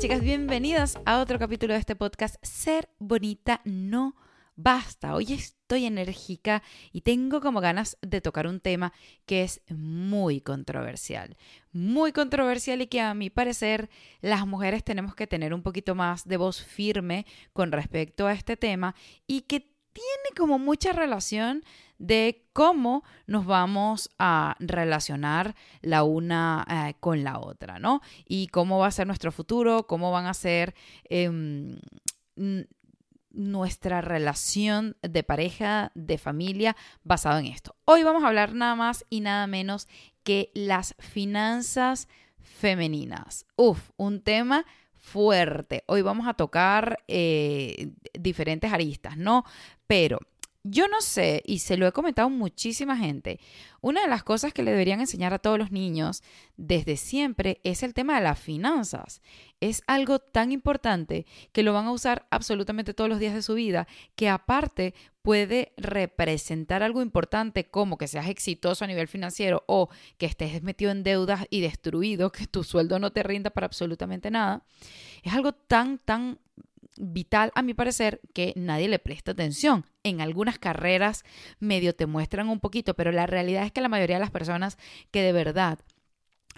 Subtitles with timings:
[0.00, 4.16] chicas, bienvenidas a otro capítulo de este podcast Ser Bonita No
[4.56, 5.14] Basta.
[5.14, 8.94] Hoy estoy enérgica y tengo como ganas de tocar un tema
[9.26, 11.36] que es muy controversial.
[11.72, 13.90] Muy controversial y que a mi parecer
[14.22, 18.56] las mujeres tenemos que tener un poquito más de voz firme con respecto a este
[18.56, 18.94] tema
[19.26, 19.60] y que
[19.92, 21.62] tiene como mucha relación
[22.00, 28.00] de cómo nos vamos a relacionar la una eh, con la otra, ¿no?
[28.26, 31.78] Y cómo va a ser nuestro futuro, cómo van a ser em,
[33.30, 37.76] nuestra relación de pareja, de familia, basado en esto.
[37.84, 39.86] Hoy vamos a hablar nada más y nada menos
[40.24, 43.44] que las finanzas femeninas.
[43.56, 44.64] Uf, un tema
[44.94, 45.84] fuerte.
[45.86, 49.44] Hoy vamos a tocar eh, diferentes aristas, ¿no?
[49.86, 50.18] Pero
[50.62, 53.40] yo no sé, y se lo he comentado a muchísima gente,
[53.80, 56.22] una de las cosas que le deberían enseñar a todos los niños
[56.58, 59.22] desde siempre es el tema de las finanzas.
[59.60, 63.54] Es algo tan importante que lo van a usar absolutamente todos los días de su
[63.54, 69.88] vida, que aparte puede representar algo importante como que seas exitoso a nivel financiero o
[70.18, 74.30] que estés metido en deudas y destruido, que tu sueldo no te rinda para absolutamente
[74.30, 74.62] nada.
[75.22, 76.38] Es algo tan, tan
[77.00, 79.86] vital, a mi parecer, que nadie le presta atención.
[80.02, 81.24] En algunas carreras
[81.58, 84.78] medio te muestran un poquito, pero la realidad es que la mayoría de las personas
[85.10, 85.78] que de verdad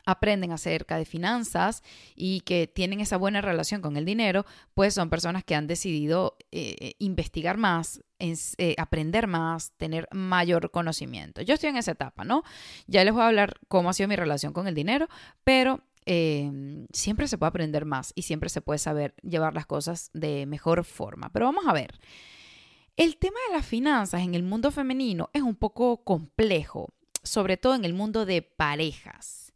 [0.05, 1.83] aprenden acerca de finanzas
[2.17, 6.37] y que tienen esa buena relación con el dinero, pues son personas que han decidido
[6.51, 11.41] eh, investigar más, eh, aprender más, tener mayor conocimiento.
[11.43, 12.43] Yo estoy en esa etapa, ¿no?
[12.87, 15.09] Ya les voy a hablar cómo ha sido mi relación con el dinero,
[15.45, 20.11] pero Em, siempre se puede aprender más y siempre se puede saber llevar las cosas
[20.13, 21.31] de mejor forma.
[21.33, 22.01] Pero vamos a ver.
[22.97, 27.75] El tema de las finanzas en el mundo femenino es un poco complejo, sobre todo
[27.75, 29.52] en el mundo de parejas.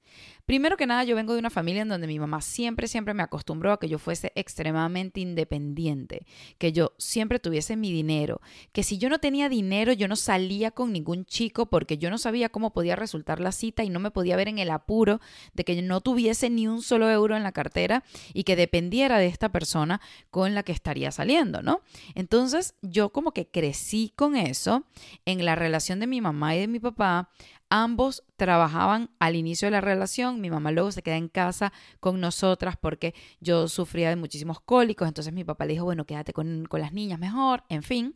[0.46, 3.24] Primero que nada, yo vengo de una familia en donde mi mamá siempre, siempre me
[3.24, 6.24] acostumbró a que yo fuese extremadamente independiente,
[6.58, 8.40] que yo siempre tuviese mi dinero,
[8.72, 12.18] que si yo no tenía dinero yo no salía con ningún chico porque yo no
[12.18, 15.20] sabía cómo podía resultar la cita y no me podía ver en el apuro
[15.54, 19.26] de que no tuviese ni un solo euro en la cartera y que dependiera de
[19.26, 21.80] esta persona con la que estaría saliendo, ¿no?
[22.14, 24.84] Entonces yo como que crecí con eso
[25.24, 27.30] en la relación de mi mamá y de mi papá
[27.68, 32.20] Ambos trabajaban al inicio de la relación, mi mamá luego se queda en casa con
[32.20, 36.68] nosotras porque yo sufría de muchísimos cólicos, entonces mi papá le dijo, bueno, quédate con,
[36.70, 38.14] las niñas mejor, en fin.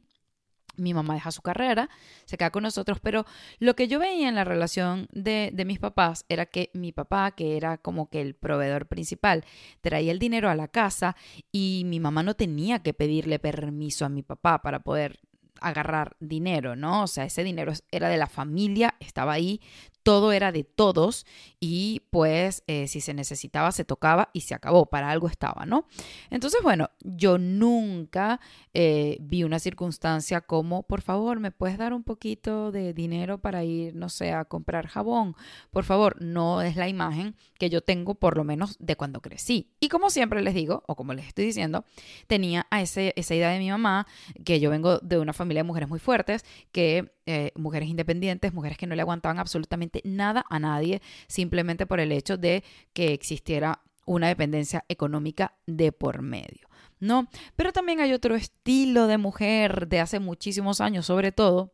[0.76, 1.90] Mi mamá deja su carrera,
[2.26, 3.26] se queda con nosotros, pero
[3.58, 7.32] lo que yo veía en la relación de, de mis papás era que mi papá,
[7.32, 9.44] que era como que el proveedor principal,
[9.80, 11.16] traía el dinero a la casa
[11.50, 15.18] y mi mamá no tenía que pedirle permiso a mi papá para poder
[15.60, 17.02] agarrar dinero, ¿no?
[17.02, 19.60] O sea, ese dinero era de la familia, estaba ahí,
[20.02, 21.26] todo era de todos
[21.58, 25.86] y pues eh, si se necesitaba se tocaba y se acabó, para algo estaba, ¿no?
[26.30, 28.40] Entonces, bueno, yo nunca
[28.72, 33.64] eh, vi una circunstancia como, por favor, ¿me puedes dar un poquito de dinero para
[33.64, 35.36] ir, no sé, a comprar jabón?
[35.70, 39.70] Por favor, no es la imagen que yo tengo por lo menos de cuando crecí.
[39.80, 41.84] Y como siempre les digo, o como les estoy diciendo,
[42.26, 44.06] tenía a ese, esa idea de mi mamá,
[44.44, 48.76] que yo vengo de una familia de mujeres muy fuertes, que eh, mujeres independientes, mujeres
[48.76, 52.62] que no le aguantaban absolutamente nada a nadie, simplemente por el hecho de
[52.92, 56.68] que existiera una dependencia económica de por medio.
[56.98, 57.28] ¿No?
[57.56, 61.72] Pero también hay otro estilo de mujer de hace muchísimos años, sobre todo,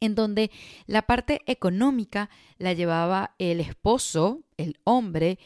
[0.00, 0.50] en donde
[0.86, 2.28] la parte económica
[2.58, 5.38] la llevaba el esposo, el hombre,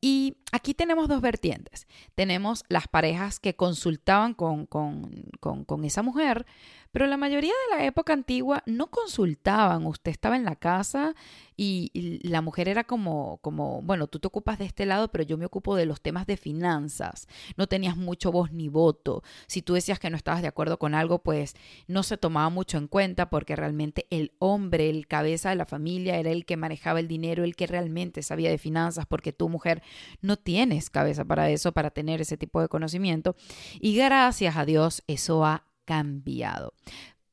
[0.00, 1.86] y aquí tenemos dos vertientes.
[2.14, 5.10] Tenemos las parejas que consultaban con, con,
[5.40, 6.46] con, con, esa mujer,
[6.92, 9.86] pero la mayoría de la época antigua no consultaban.
[9.86, 11.14] Usted estaba en la casa
[11.56, 15.36] y, la mujer era como, como, bueno, tú te ocupas de este lado, pero yo
[15.36, 17.28] me ocupo de los temas de finanzas.
[17.56, 19.22] No tenías mucho voz ni voto.
[19.46, 21.54] Si tú decías que no estabas de acuerdo con algo, pues
[21.86, 26.16] no se tomaba mucho en cuenta porque realmente el hombre, el cabeza de la familia,
[26.16, 29.82] era el que manejaba el dinero, el que realmente sabía de finanzas, porque tu mujer
[30.22, 33.36] no tienes cabeza para eso, para tener ese tipo de conocimiento.
[33.80, 36.72] Y gracias a Dios eso ha cambiado.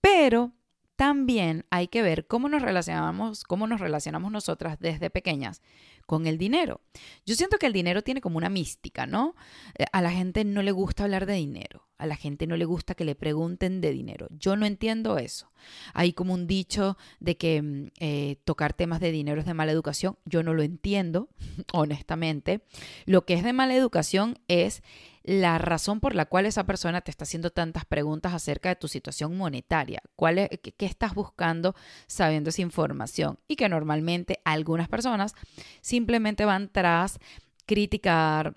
[0.01, 0.51] Pero
[0.95, 5.61] también hay que ver cómo nos relacionamos, cómo nos relacionamos nosotras desde pequeñas
[6.07, 6.81] con el dinero.
[7.23, 9.35] Yo siento que el dinero tiene como una mística, ¿no?
[9.77, 11.87] Eh, a la gente no le gusta hablar de dinero.
[11.99, 14.27] A la gente no le gusta que le pregunten de dinero.
[14.31, 15.51] Yo no entiendo eso.
[15.93, 19.71] Hay como un dicho de que mm, eh, tocar temas de dinero es de mala
[19.71, 20.17] educación.
[20.25, 21.29] Yo no lo entiendo,
[21.73, 22.61] honestamente.
[23.05, 24.81] Lo que es de mala educación es
[25.27, 28.87] la razón por la cual esa persona te está haciendo tantas preguntas acerca de tu
[28.87, 30.01] situación monetaria.
[30.15, 31.75] ¿Cuál es, qué, estás buscando
[32.07, 33.37] sabiendo esa información?
[33.45, 35.35] Y que normalmente algunas personas
[35.81, 37.19] simplemente van tras
[37.65, 38.55] criticar,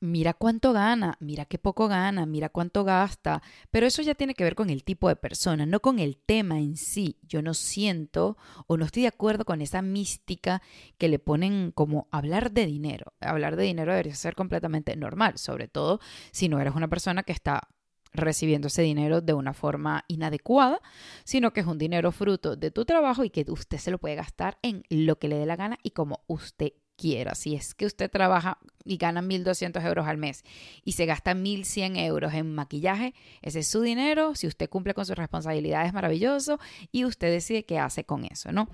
[0.00, 4.44] mira cuánto gana, mira qué poco gana, mira cuánto gasta, pero eso ya tiene que
[4.44, 7.18] ver con el tipo de persona, no con el tema en sí.
[7.22, 10.62] Yo no siento o no estoy de acuerdo con esa mística
[10.98, 13.14] que le ponen como hablar de dinero.
[13.20, 16.00] Hablar de dinero debería ser completamente normal, sobre todo
[16.30, 17.68] si no eres una persona que está
[18.12, 20.80] recibiendo ese dinero de una forma inadecuada,
[21.24, 24.14] sino que es un dinero fruto de tu trabajo y que usted se lo puede
[24.14, 27.34] gastar en lo que le dé la gana y como usted quiera.
[27.34, 30.44] Si es que usted trabaja y gana 1.200 euros al mes
[30.84, 34.34] y se gasta 1.100 euros en maquillaje, ese es su dinero.
[34.34, 36.58] Si usted cumple con sus responsabilidades, maravilloso.
[36.92, 38.68] Y usted decide qué hace con eso, ¿no?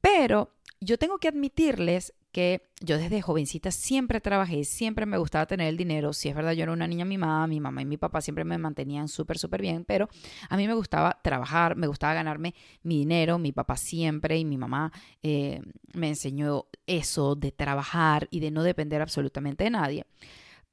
[0.00, 5.68] Pero yo tengo que admitirles que yo desde jovencita siempre trabajé, siempre me gustaba tener
[5.68, 6.12] el dinero.
[6.12, 8.58] Si es verdad, yo era una niña mimada, mi mamá y mi papá siempre me
[8.58, 10.08] mantenían súper, súper bien, pero
[10.48, 13.38] a mí me gustaba trabajar, me gustaba ganarme mi dinero.
[13.38, 14.92] Mi papá siempre y mi mamá
[15.22, 15.60] eh,
[15.94, 20.06] me enseñó eso de trabajar y de no depender absolutamente de nadie.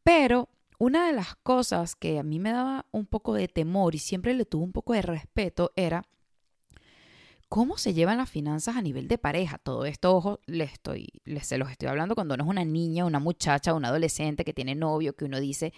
[0.04, 0.50] Pero
[0.80, 4.34] una de las cosas que a mí me daba un poco de temor y siempre
[4.34, 6.06] le tuve un poco de respeto era
[7.50, 9.58] cómo se llevan las finanzas a nivel de pareja.
[9.58, 13.06] Todo esto, ojo, les estoy, les, se los estoy hablando cuando no es una niña,
[13.06, 15.74] una muchacha, un adolescente que tiene novio, que uno dice,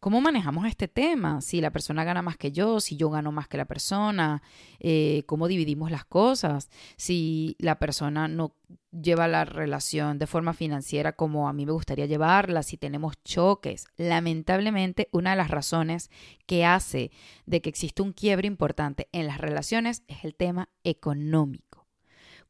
[0.00, 1.40] ¿cómo manejamos este tema?
[1.40, 4.42] Si la persona gana más que yo, si yo gano más que la persona,
[4.80, 8.54] eh, cómo dividimos las cosas, si la persona no
[8.90, 13.86] lleva la relación de forma financiera como a mí me gustaría llevarla, si tenemos choques.
[13.96, 16.10] Lamentablemente, una de las razones
[16.46, 17.10] que hace
[17.46, 21.69] de que exista un quiebre importante en las relaciones es el tema económico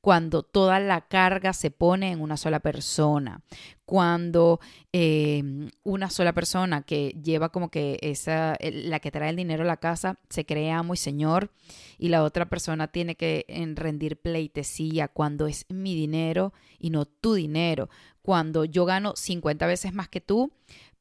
[0.00, 3.42] cuando toda la carga se pone en una sola persona,
[3.84, 4.60] cuando
[4.92, 9.66] em, una sola persona que lleva como que esa, la que trae el dinero a
[9.66, 11.50] la casa, se cree amo y señor,
[11.98, 13.44] y la otra persona tiene que
[13.74, 17.90] rendir pleitesía cuando es mi dinero y no tu dinero,
[18.22, 20.52] cuando yo gano 50 veces más que tú,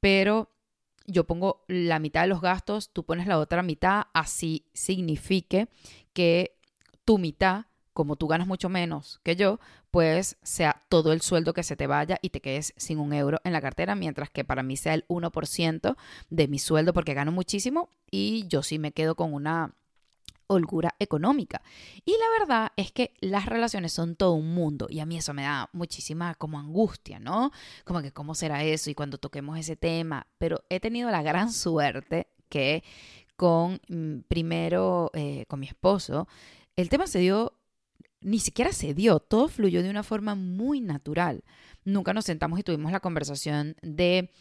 [0.01, 0.51] pero
[1.05, 5.69] yo pongo la mitad de los gastos, tú pones la otra mitad, así signifique
[6.13, 6.57] que
[7.05, 7.65] tu mitad
[7.99, 9.59] como tú ganas mucho menos que yo,
[9.91, 13.41] pues sea todo el sueldo que se te vaya y te quedes sin un euro
[13.43, 15.97] en la cartera, mientras que para mí sea el 1%
[16.29, 19.75] de mi sueldo porque gano muchísimo y yo sí me quedo con una
[20.47, 21.61] holgura económica.
[22.05, 25.33] Y la verdad es que las relaciones son todo un mundo y a mí eso
[25.33, 27.51] me da muchísima como angustia, ¿no?
[27.83, 31.51] Como que cómo será eso y cuando toquemos ese tema, pero he tenido la gran
[31.51, 32.81] suerte que
[33.35, 36.29] con mm, primero eh, con mi esposo,
[36.77, 37.58] el tema se dio
[38.21, 41.43] ni siquiera se dio, todo fluyó de una forma muy natural.
[41.85, 44.31] Nunca nos sentamos y tuvimos la conversación de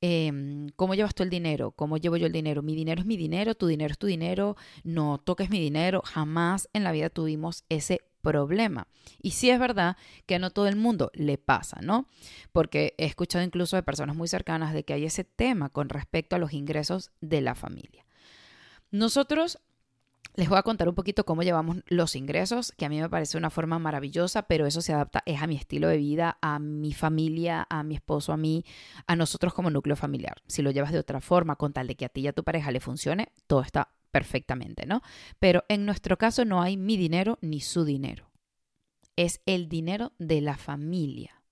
[0.00, 2.62] em, cómo llevas tú el dinero, cómo llevo yo el dinero.
[2.62, 6.02] Mi dinero es mi dinero, tu dinero es tu dinero, no toques mi dinero.
[6.04, 8.88] Jamás en la vida tuvimos ese problema.
[9.20, 9.96] Y sí es verdad
[10.26, 12.08] que no todo el mundo le pasa, ¿no?
[12.52, 16.34] Porque he escuchado incluso de personas muy cercanas de que hay ese tema con respecto
[16.34, 18.06] a los ingresos de la familia.
[18.90, 19.58] Nosotros
[20.34, 23.38] les voy a contar un poquito cómo llevamos los ingresos, que a mí me parece
[23.38, 26.92] una forma maravillosa, pero eso se adapta es a mi estilo de vida, a mi
[26.92, 28.64] familia, a mi esposo, a mí,
[29.06, 30.42] a nosotros como núcleo familiar.
[30.46, 32.42] Si lo llevas de otra forma, con tal de que a ti y a tu
[32.42, 35.02] pareja le funcione, todo está perfectamente, ¿no?
[35.38, 38.30] Pero en nuestro caso no hay mi dinero ni su dinero.
[39.16, 41.43] Es el dinero de la familia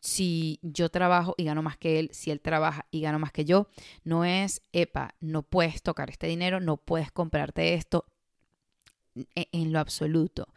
[0.00, 3.44] si yo trabajo y gano más que él, si él trabaja y gano más que
[3.44, 3.68] yo,
[4.04, 8.06] no es, epa, no puedes tocar este dinero, no puedes comprarte esto
[9.34, 10.48] e, en, lo absoluto.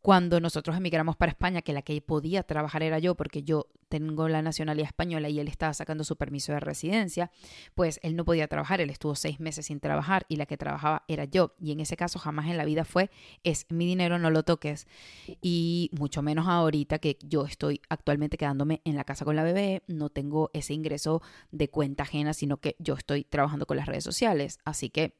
[0.00, 4.28] Cuando nosotros emigramos para España, que la que podía trabajar era yo, porque yo tengo
[4.28, 7.30] la nacionalidad española y él estaba sacando su permiso de residencia,
[7.76, 11.04] pues él no podía trabajar, él estuvo seis meses sin trabajar y la que trabajaba
[11.06, 11.54] era yo.
[11.60, 13.08] Y en ese caso jamás en la vida fue,
[13.44, 14.88] es mi dinero, no lo toques.
[15.40, 19.84] Y mucho menos ahorita que yo estoy actualmente quedándome en la casa con la bebé,
[19.86, 21.22] no tengo ese ingreso
[21.52, 24.58] de cuenta ajena, sino que yo estoy trabajando con las redes sociales.
[24.64, 25.14] Así que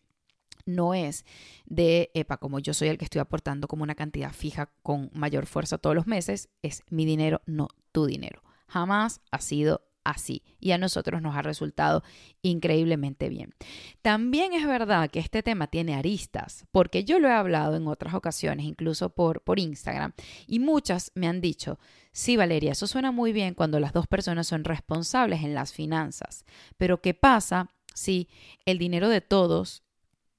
[0.66, 1.24] no es
[1.66, 5.46] de, epa, como yo soy el que estoy aportando como una cantidad fija con mayor
[5.46, 8.42] fuerza todos los meses, es mi dinero, no tu dinero.
[8.66, 12.02] Jamás ha sido así y a nosotros nos ha resultado
[12.42, 13.54] increíblemente bien.
[14.02, 18.14] También es verdad que este tema tiene aristas, porque yo lo he hablado en otras
[18.14, 20.12] ocasiones, incluso por, por Instagram,
[20.46, 21.78] y muchas me han dicho,
[22.12, 26.44] sí Valeria, eso suena muy bien cuando las dos personas son responsables en las finanzas,
[26.76, 28.28] pero ¿qué pasa si
[28.66, 29.82] el dinero de todos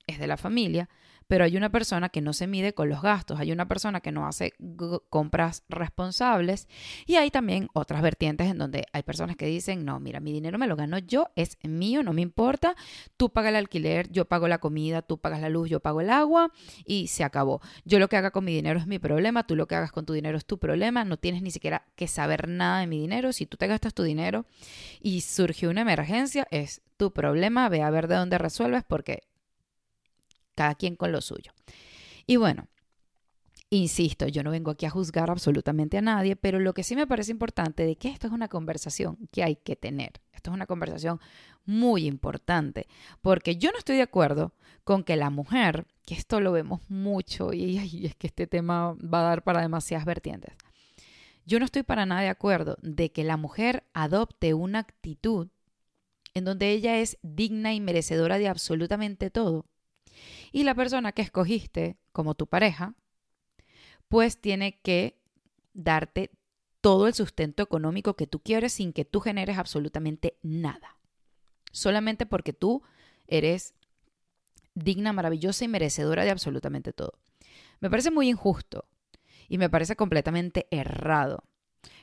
[0.08, 0.90] es de la familia,
[1.28, 4.12] pero hay una persona que no se mide con los gastos, hay una persona que
[4.12, 4.54] no hace
[5.10, 6.68] compras responsables
[7.06, 10.58] y hay también otras vertientes en donde hay personas que dicen, no, mira, mi dinero
[10.58, 12.76] me lo gano yo, es mío, no me importa,
[13.18, 16.10] tú pagas el alquiler, yo pago la comida, tú pagas la luz, yo pago el
[16.10, 16.52] agua
[16.86, 17.62] y se acabó.
[17.86, 20.06] Yo lo que haga con mi dinero es mi problema, tú lo que hagas con
[20.06, 23.34] tu dinero es tu problema, no tienes ni siquiera que saber nada de mi dinero,
[23.34, 24.46] si tú te gastas tu dinero
[25.02, 29.24] y surgió una emergencia, es tu problema, ve a ver de dónde resuelves porque
[30.56, 31.52] cada quien con lo suyo.
[32.26, 32.68] Y bueno,
[33.70, 37.08] insisto, yo no vengo aquí a juzgar absolutamente a nadie, pero lo que sí me
[37.08, 40.22] parece importante de que esto es una conversación que hay que tener.
[40.34, 41.20] Esto es una conversación
[41.66, 42.88] muy importante,
[43.22, 47.54] porque yo no estoy de acuerdo con que la mujer, que esto lo vemos mucho
[47.54, 50.54] y, es que este tema va a dar para demasiadas vertientes.
[51.46, 55.48] Yo no estoy para nada de acuerdo de que la mujer adopte una actitud
[56.34, 59.66] en donde ella es digna y merecedora de absolutamente todo
[60.56, 62.96] y la persona que escogiste como tu pareja,
[64.08, 65.22] pues tiene que
[65.74, 66.32] darte
[66.80, 70.96] todo el sustento económico que tú quieres sin que tú generes absolutamente nada.
[71.74, 72.84] Solamente porque tú
[73.28, 73.74] eres
[74.76, 77.20] digna, maravillosa y merecedora de absolutamente todo.
[77.82, 78.86] Me parece muy injusto
[79.50, 81.44] y me parece completamente errado.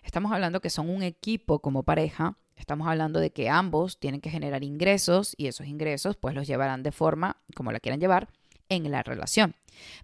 [0.03, 4.31] Estamos hablando que son un equipo como pareja Estamos hablando de que ambos tienen que
[4.31, 8.29] generar ingresos y esos ingresos pues los llevarán de forma como la quieran llevar
[8.73, 9.55] en la relación.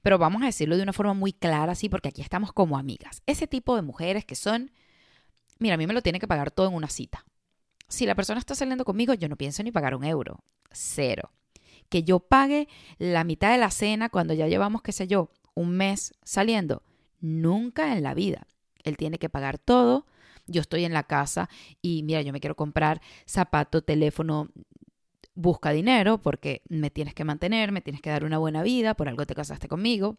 [0.02, 3.22] Pero vamos a decirlo de una forma muy clara, así, porque aquí estamos como amigas.
[3.26, 4.70] Ese tipo de mujeres que son,
[5.58, 7.24] mira, a mí me lo tiene que pagar todo en una cita.
[7.88, 10.40] Si la persona está saliendo conmigo, yo no pienso ni pagar un euro.
[10.70, 11.32] Cero.
[11.88, 15.70] Que yo pague la mitad de la cena cuando ya llevamos, qué sé yo, un
[15.70, 16.82] mes saliendo.
[17.20, 18.46] Nunca en la vida.
[18.84, 20.06] Él tiene que pagar todo.
[20.46, 21.48] Yo estoy en la casa
[21.82, 24.48] y mira, yo me quiero comprar zapato, teléfono,
[25.38, 29.08] busca dinero porque me tienes que mantener, me tienes que dar una buena vida, por
[29.08, 30.16] algo te casaste conmigo.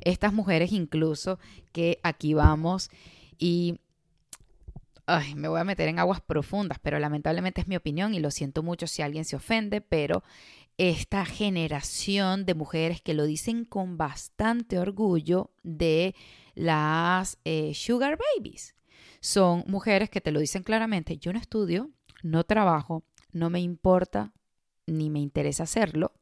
[0.00, 1.38] Estas mujeres incluso
[1.72, 2.90] que aquí vamos
[3.38, 3.80] y
[5.10, 8.30] Ay, me voy a meter en aguas profundas, pero lamentablemente es mi opinión y lo
[8.30, 10.22] siento mucho si alguien se ofende, pero
[10.76, 16.14] esta generación de mujeres que lo dicen con bastante orgullo de
[16.54, 18.74] las eh, sugar babies.
[19.20, 21.90] Son mujeres que te lo dicen claramente, yo no estudio,
[22.22, 24.32] no trabajo, no me importa
[24.86, 26.12] ni me interesa hacerlo,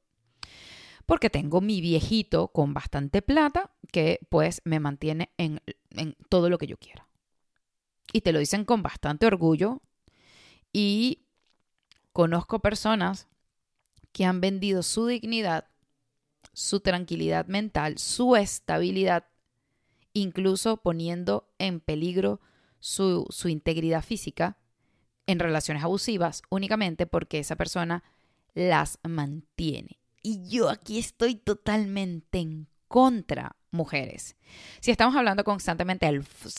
[1.06, 5.60] porque tengo mi viejito con bastante plata que pues me mantiene en,
[6.28, 7.08] todo lo que yo quiera.
[8.12, 9.82] Y te lo dicen con bastante orgullo
[10.72, 11.26] y
[12.12, 13.28] conozco personas
[14.12, 15.68] que han vendido su dignidad,
[16.52, 19.26] su tranquilidad mental, su estabilidad,
[20.12, 22.40] incluso poniendo en peligro
[22.80, 24.58] su integridad física
[25.26, 28.04] en relaciones abusivas únicamente porque esa persona
[28.54, 30.00] las mantiene.
[30.22, 34.36] Y yo aquí estoy totalmente en contra mujeres.
[34.80, 36.06] Si estamos hablando constantemente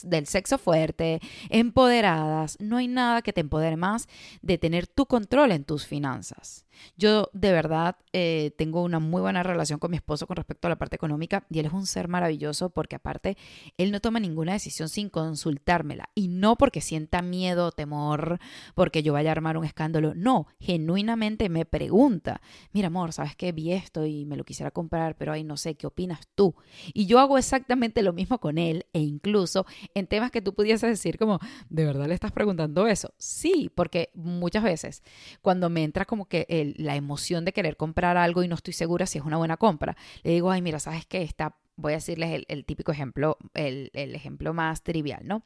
[0.02, 4.08] del, sexo fuerte, empoderadas, no hay nada que te empodere más
[4.42, 6.64] de tener tu control en tus finanzas.
[6.96, 10.70] Yo de verdad eh, tengo una muy buena relación con mi esposo con respecto a
[10.70, 13.36] la parte económica y él es un ser maravilloso porque aparte
[13.78, 18.38] él no toma ninguna decisión sin consultármela y no porque sienta miedo, temor,
[18.76, 22.40] porque yo vaya a armar un escándalo, no, genuinamente me pregunta,
[22.72, 23.50] mira amor, ¿sabes qué?
[23.50, 26.54] Vi esto y me lo quisiera comprar, pero ahí no sé, ¿qué opinas tú?
[26.98, 30.90] Y yo hago exactamente lo mismo con él e incluso en temas que tú pudieses
[30.90, 31.38] decir como,
[31.70, 33.14] ¿de verdad le estás preguntando eso?
[33.18, 35.04] Sí, porque muchas veces
[35.40, 39.06] cuando me entra como que la emoción de querer comprar algo y no estoy segura
[39.06, 41.22] si es una buena compra, le digo, ay, mira, ¿sabes qué?
[41.22, 45.44] Está, voy a decirles el, típico ejemplo, el, el ejemplo más trivial, ¿no?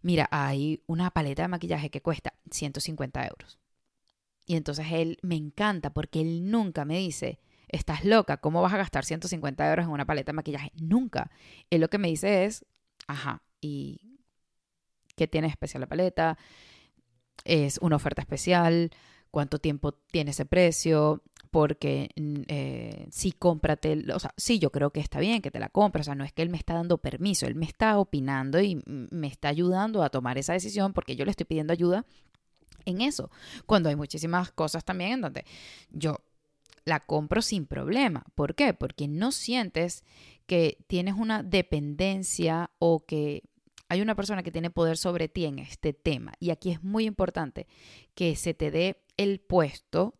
[0.00, 3.58] Mira, hay una paleta de maquillaje que cuesta 150 euros.
[4.46, 8.78] Y entonces él me encanta porque él nunca me dice, estás loca, ¿cómo vas a
[8.78, 10.72] gastar 150 euros en una paleta de maquillaje?
[10.80, 11.30] Nunca.
[11.70, 12.64] Él lo que me dice es,
[13.06, 14.18] ajá, ¿y
[15.16, 16.38] qué tiene especial la paleta?
[17.44, 18.90] ¿Es una oferta especial?
[19.30, 21.22] ¿Cuánto tiempo tiene ese precio?
[21.50, 25.58] Porque mm, eh, sí, cómprate, o sea, sí, yo creo que está bien que te
[25.58, 27.98] la compres, o sea, no es que él me está dando permiso, él me está
[27.98, 32.04] opinando y me está ayudando a tomar esa decisión porque yo le estoy pidiendo ayuda
[32.84, 33.30] en eso.
[33.66, 35.44] Cuando hay muchísimas cosas también en donde
[35.90, 36.20] yo
[36.88, 38.24] la compro sin problema.
[38.34, 38.74] ¿Por qué?
[38.74, 40.04] Porque no sientes
[40.46, 43.42] que tienes una dependencia o que
[43.88, 46.32] hay una persona que tiene poder sobre ti en este tema.
[46.40, 47.66] Y aquí es muy importante
[48.14, 50.14] que se te dé el puesto,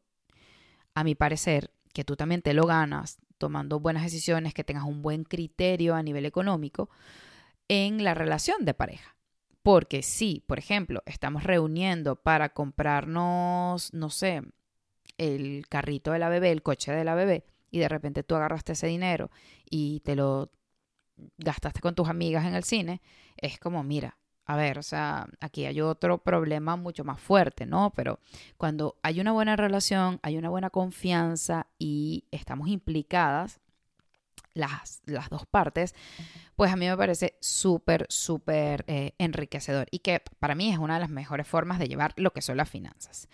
[0.95, 5.01] a mi parecer, que tú también te lo ganas tomando buenas decisiones, que tengas un
[5.01, 6.91] buen criterio a nivel económico
[7.69, 9.17] en la relación de pareja.
[9.63, 14.43] Porque si, por ejemplo, estamos reuniendo para comprarnos, no sé,
[15.19, 18.73] el carrito de la bebé, el coche de la bebé, y de repente tú agarraste
[18.73, 19.31] ese dinero
[19.69, 20.51] y te lo
[21.37, 23.03] gastaste con tus amigas en el cine,
[23.37, 27.93] es como, mira, a ver, o sea, aquí hay otro problema mucho más fuerte, ¿no?
[27.95, 28.19] Pero
[28.57, 33.61] cuando hay una buena relación, hay una buena confianza y estamos implicadas,
[34.55, 35.95] las, las dos partes,
[36.57, 40.95] pues a mí me parece súper, súper eh, enriquecedor y que para mí es una
[40.95, 43.29] de las mejores formas de llevar lo que son las finanzas.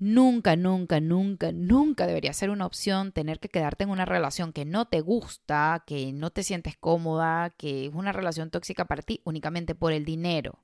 [0.00, 4.64] Nunca, nunca, nunca, nunca debería ser una opción tener que quedarte en una relación que
[4.64, 9.20] no te gusta, que no te sientes cómoda, que es una relación tóxica para ti
[9.24, 10.58] únicamente por el dinero.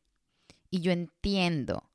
[0.71, 1.91] Y yo entiendo,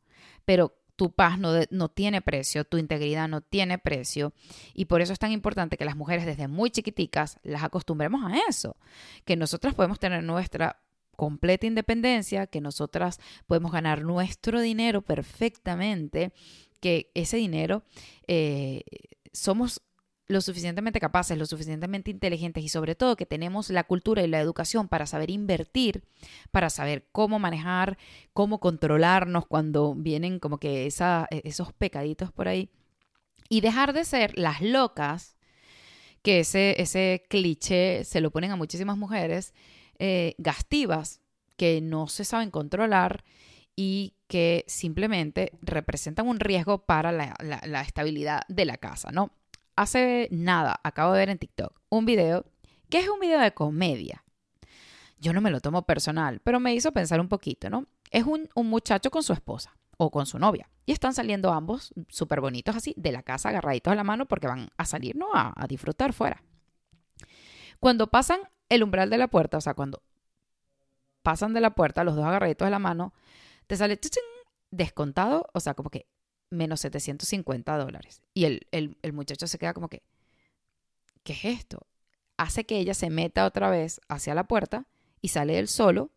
[0.45, 4.33] pero tu paz no, no, tiene precio, tu integridad no tiene precio
[4.75, 8.37] y por eso es tan importante que las mujeres desde muy chiquiticas las acostumbremos a
[8.47, 8.77] eso,
[9.25, 10.79] que nosotras podemos tener nuestra
[11.15, 16.33] completa independencia, que nosotras podemos ganar nuestro dinero perfectamente
[16.81, 17.83] que ese dinero
[18.27, 18.83] eh,
[19.31, 19.81] somos
[20.27, 24.39] lo suficientemente capaces, lo suficientemente inteligentes y sobre todo que tenemos la cultura y la
[24.39, 26.03] educación para saber invertir,
[26.51, 27.97] para saber cómo manejar,
[28.33, 32.69] cómo controlarnos cuando vienen como que e, esos pecaditos por ahí.
[33.49, 35.35] Y dejar de ser las locas,
[36.21, 39.53] que ese, ese cliché se lo ponen a muchísimas mujeres,
[39.99, 41.19] eh, gastivas,
[41.57, 43.23] que no se saben controlar
[43.83, 49.31] y que simplemente representan un riesgo para la, estabilidad de la casa, ¿no?
[49.75, 52.45] Hace nada, acabo de ver en TikTok un video
[52.89, 54.23] que es un video de comedia.
[55.17, 57.87] Yo no me lo tomo personal, pero me hizo pensar un poquito, ¿no?
[58.11, 62.39] Es un, muchacho con su esposa o con su novia y están saliendo ambos súper
[62.39, 65.33] bonitos así de la casa agarraditos a la mano porque van a salir, ¿no?
[65.33, 66.43] A, a disfrutar fuera.
[67.79, 70.03] Cuando pasan el umbral de la puerta, o sea, cuando
[71.23, 73.13] pasan de la puerta los dos agarraditos de la mano,
[73.71, 73.97] te sale
[74.69, 76.05] descontado, o sea, como que
[76.49, 78.21] menos 750 dólares.
[78.33, 80.03] Y el, el, muchacho se queda como que,
[81.23, 81.87] ¿qué es esto?
[82.35, 84.87] Hace que ella se meta otra vez hacia la puerta
[85.21, 86.11] y sale él solo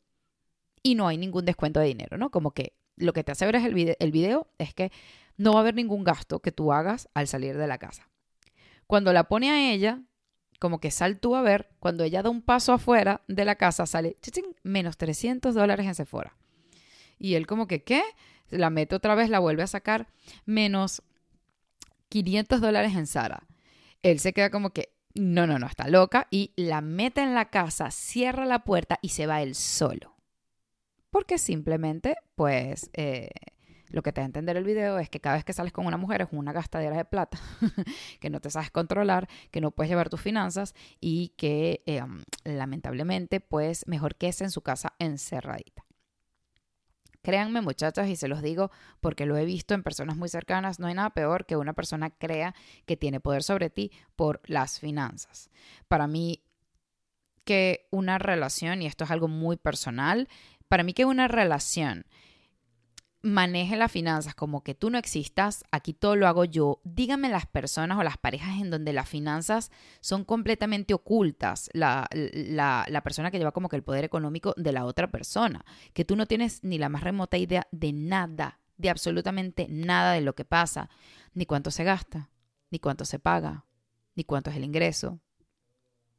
[0.83, 2.33] y no hay ningún descuento de dinero, ¿no?
[2.33, 4.91] Como que lo que te hace ver es el, video, el video es que
[5.37, 8.11] no va a haber ningún gasto que tú hagas al salir de la casa.
[8.89, 10.03] Cuando la pone a ella,
[10.59, 13.87] como que sal tú a ver, cuando ella da un paso afuera de la casa,
[13.87, 14.17] sale
[14.65, 16.37] menos 300 dólares en Sephora.
[17.19, 18.03] Y él como que, ¿qué?
[18.51, 20.09] La mete otra vez, la vuelve a sacar,
[20.45, 21.03] menos
[22.09, 23.47] 500 dólares en Sara.
[24.03, 26.27] Él se queda como que, no, no, no, está loca.
[26.31, 30.15] Y la mete en la casa, cierra la puerta y se va él solo.
[31.11, 33.31] Porque simplemente, pues, eh,
[33.89, 35.87] lo que te da a entender el video es que cada vez que sales con
[35.87, 37.39] una mujer es una gastadera de plata,
[38.21, 42.03] que no te sabes controlar, que no puedes llevar tus finanzas y que eh,
[42.45, 45.84] lamentablemente, pues, mejor que en su casa encerradita.
[47.25, 50.89] Créanme muchachas y se los digo porque lo he visto en personas muy cercanas, no
[50.89, 55.49] hay nada peor que una persona crea que tiene poder sobre ti por las finanzas.
[55.89, 56.43] Para mí
[57.45, 60.29] que una relación, y esto es algo muy personal,
[60.69, 62.05] para mí que una relación
[63.25, 66.81] maneje las finanzas como que tú no existas, aquí todo lo hago yo.
[66.85, 73.01] Díganme las personas o las parejas en donde las finanzas son completamente ocultas, la, la,
[73.03, 76.27] persona que lleva como que el poder económico de la otra persona, que tú no
[76.27, 80.91] tienes ni la más remota idea de nada, de absolutamente nada de lo que pasa,
[81.33, 82.31] ni cuánto se gasta,
[82.71, 83.65] ni cuánto se paga,
[84.15, 85.19] ni cuánto es el ingreso.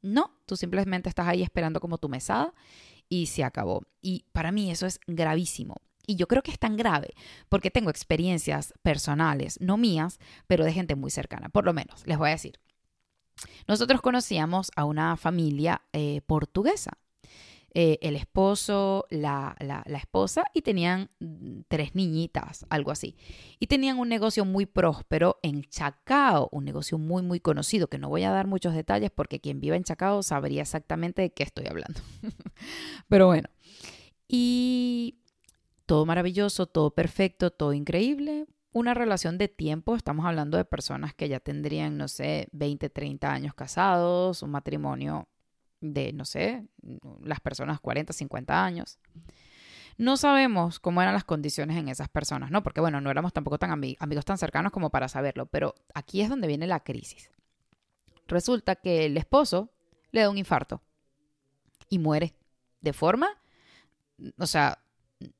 [0.01, 2.53] No, tú simplemente estás ahí esperando como tu mesada
[3.09, 3.83] y se acabó.
[4.01, 5.75] Y para mí eso es gravísimo.
[6.07, 7.13] Y yo creo que es tan grave
[7.49, 11.49] porque tengo experiencias personales, no mías, pero de gente muy cercana.
[11.49, 12.59] Por lo menos, les voy a decir.
[13.67, 16.97] Nosotros conocíamos a una familia eh, portuguesa.
[17.77, 21.09] Eh, el esposo, la, la, esposa y tenían
[21.67, 23.17] tres niñitas, algo así.
[23.59, 28.07] Y tenían un negocio muy próspero en Chacao, un negocio muy, muy conocido, que no
[28.07, 31.67] voy a dar muchos detalles porque quien vive en Chacao sabría exactamente de qué estoy
[31.67, 31.99] hablando.
[33.09, 33.49] Pero bueno,
[34.29, 35.19] y
[35.85, 38.47] todo maravilloso, todo perfecto, todo increíble.
[38.71, 43.31] Una relación de tiempo, estamos hablando de personas que ya tendrían, no sé, 20, 30
[43.31, 45.29] años casados, un matrimonio
[45.79, 46.67] de, no sé,
[47.23, 48.99] las personas 40, 50 años.
[49.97, 52.63] No sabemos cómo eran las condiciones en esas personas, ¿no?
[52.63, 56.29] Porque, bueno, no éramos tampoco tan amigos tan cercanos como para saberlo, pero aquí es
[56.29, 57.31] donde viene la crisis.
[58.27, 59.71] Resulta que el esposo
[60.11, 60.81] le da un infarto
[61.87, 62.35] y muere
[62.81, 63.29] de forma,
[64.37, 64.79] o sea,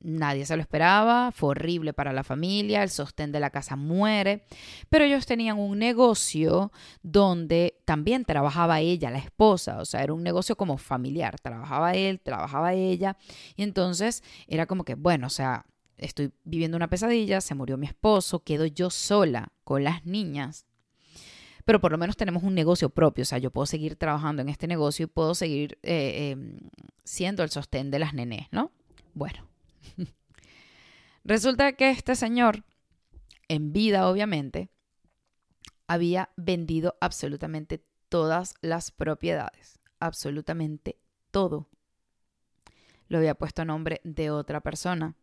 [0.00, 4.46] Nadie se lo esperaba, fue horrible para la familia, el sostén de la casa muere,
[4.88, 10.22] pero ellos tenían un negocio donde también trabajaba ella, la esposa, o sea, era un
[10.22, 13.18] negocio como familiar, trabajaba él, trabajaba ella,
[13.54, 15.66] y entonces era como que, bueno, o sea,
[15.98, 20.64] estoy viviendo una pesadilla, se murió mi esposo, quedo yo sola con las niñas,
[21.66, 24.48] pero por lo menos tenemos un negocio propio, o sea, yo puedo seguir trabajando en
[24.48, 26.60] este negocio y puedo seguir eh, em,
[27.04, 28.70] siendo el sostén de las nenes, ¿no?
[29.14, 29.48] Bueno,
[31.24, 32.64] resulta que este señor,
[33.48, 34.70] en vida obviamente,
[35.86, 40.98] había vendido absolutamente todas las propiedades, absolutamente
[41.30, 41.68] todo.
[43.08, 45.14] Lo había puesto a nombre de otra persona.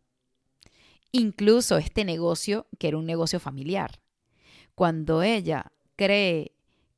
[1.12, 4.00] Incluso este negocio, que era un negocio familiar.
[4.74, 6.53] Cuando ella cree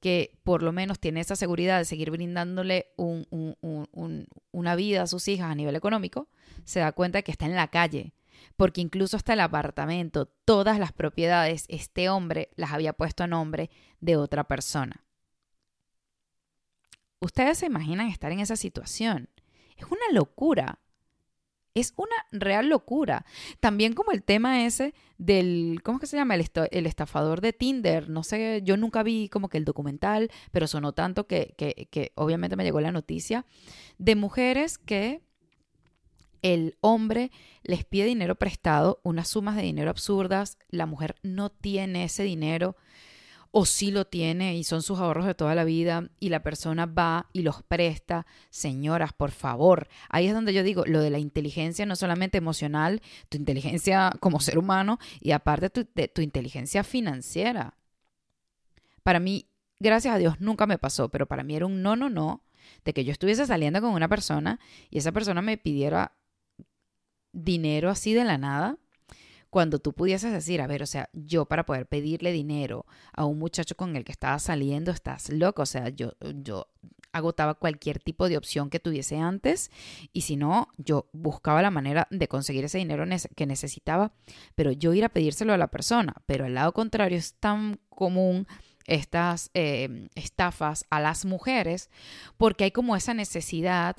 [0.06, 5.50] que por lo menos tiene esa seguridad de seguir brindándole una vida a sus hijas
[5.50, 6.28] a nivel económico,
[6.62, 8.14] se da cuenta de que está en la calle,
[8.56, 13.68] porque incluso hasta el apartamento, todas las propiedades, este hombre las había puesto a nombre
[13.98, 15.04] de otra persona.
[17.18, 19.28] Ustedes se imaginan estar en esa situación.
[19.76, 20.78] Es una locura.
[21.76, 23.26] Es una real locura.
[23.60, 26.34] También como el tema ese del, ¿cómo es que se llama?
[26.34, 28.08] El, el, estafador de Tinder.
[28.08, 32.12] No sé, yo nunca vi como que el documental, pero sonó tanto que, que, que
[32.14, 33.44] obviamente me llegó la noticia
[33.98, 35.20] de mujeres que
[36.40, 37.30] el hombre
[37.62, 42.76] les pide dinero prestado, unas sumas de dinero absurdas, la mujer no tiene ese dinero
[43.58, 46.84] o sí lo tiene y son sus ahorros de toda la vida y la persona
[46.84, 48.26] va y los presta.
[48.50, 53.00] Señoras, por favor, ahí es donde yo digo, lo de la inteligencia no solamente emocional,
[53.30, 57.78] tu inteligencia como ser humano y aparte tu, de tu inteligencia financiera.
[59.02, 59.48] Para mí,
[59.80, 62.42] gracias a Dios, nunca me pasó, pero para mí era un no, no, no,
[62.84, 66.12] de que yo estuviese saliendo con una persona y esa persona me pidiera
[67.32, 68.76] dinero así de la nada,
[69.56, 73.38] cuando tú pudieses decir, a ver, o sea, yo para poder pedirle dinero a un
[73.38, 76.68] muchacho con el que estaba saliendo, estás loco, o sea, yo, yo
[77.10, 79.70] agotaba cualquier tipo de opción que tuviese antes
[80.12, 84.12] y si no, yo buscaba la manera de conseguir ese dinero que necesitaba,
[84.54, 88.46] pero yo ir a pedírselo a la persona, pero al lado contrario es tan común
[88.84, 91.88] estas eh, estafas a las mujeres
[92.36, 93.96] porque hay como esa necesidad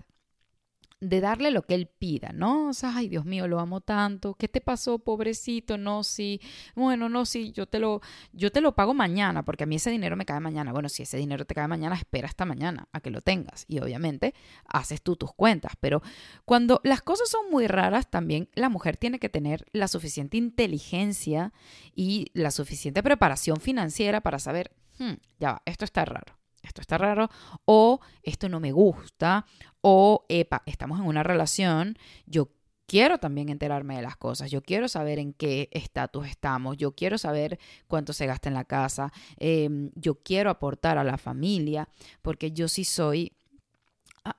[0.99, 2.69] de darle lo que él pida, ¿no?
[2.69, 4.33] O sea, ay, Dios mío, lo amo tanto.
[4.33, 5.77] ¿Qué te pasó, pobrecito?
[5.77, 6.41] No, sí.
[6.75, 8.01] Bueno, no, sí, yo te lo
[8.33, 10.71] yo te lo pago mañana, porque a mí ese dinero me cae mañana.
[10.71, 13.79] Bueno, si ese dinero te cae mañana, espera hasta mañana a que lo tengas y
[13.79, 14.33] obviamente
[14.65, 16.01] haces tú tus cuentas, pero
[16.45, 21.53] cuando las cosas son muy raras, también la mujer tiene que tener la suficiente inteligencia
[21.95, 26.36] y la suficiente preparación financiera para saber, hmm, ya va, esto está raro
[26.81, 27.29] está raro,
[27.65, 29.45] o esto no me gusta,
[29.81, 32.49] o, epa, estamos en una relación, yo
[32.87, 37.17] quiero también enterarme de las cosas, yo quiero saber en qué estatus estamos, yo quiero
[37.17, 41.89] saber cuánto se gasta en la casa, em, yo quiero aportar a la familia,
[42.21, 43.33] porque yo sí soy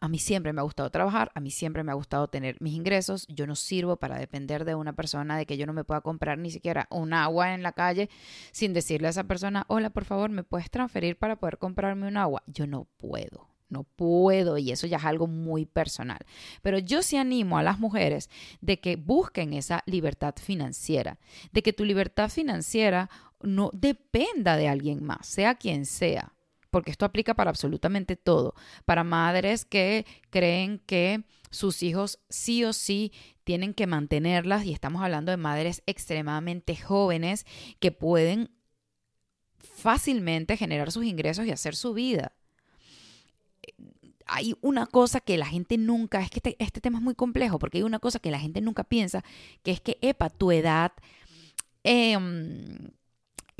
[0.00, 2.74] a, mí siempre me ha gustado trabajar, a mí siempre me ha gustado tener mis
[2.74, 6.00] ingresos, yo no sirvo para depender de una persona, de que yo no me pueda
[6.00, 8.08] comprar ni siquiera un agua en la calle
[8.52, 12.16] sin decirle a esa persona, hola, por favor, ¿me puedes transferir para poder comprarme un
[12.16, 12.42] agua?
[12.46, 13.48] Yo no puedo.
[13.70, 16.20] No puedo y eso ya es algo muy personal.
[16.62, 18.30] Pero yo sí animo a las mujeres
[18.62, 21.18] de que busquen esa libertad financiera,
[21.52, 23.10] de que tu libertad financiera
[23.42, 26.32] no dependa de alguien más, sea quien sea
[26.70, 28.54] porque esto aplica para absolutamente todo,
[28.84, 33.12] para madres que creen que sus hijos sí o sí
[33.44, 37.46] tienen que mantenerlas y estamos hablando de madres extremadamente jóvenes
[37.80, 38.50] que pueden
[39.58, 42.32] fácilmente generar sus ingresos y hacer su vida.
[44.26, 47.58] Hay una cosa que la gente nunca, es que este, este tema es muy complejo,
[47.58, 49.24] porque hay una cosa que la gente nunca piensa,
[49.62, 50.92] que es que, epa, tu edad,
[51.84, 52.18] eh,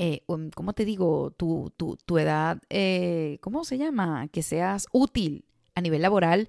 [0.01, 1.31] eh, um, ¿cómo te digo?
[1.31, 4.29] Tu, tu, edad, eh, ¿cómo se llama?
[4.29, 5.43] Que seas útil
[5.75, 6.47] a nivel laboral